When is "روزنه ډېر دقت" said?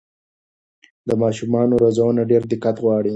1.83-2.75